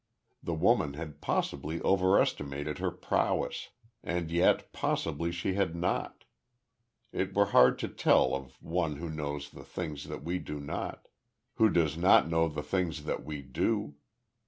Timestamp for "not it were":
5.75-7.45